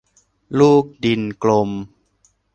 [0.59, 1.69] ลูกดินกลม